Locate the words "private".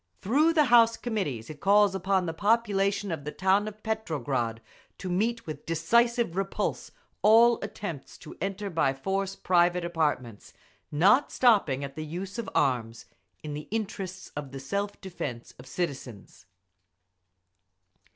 9.35-9.85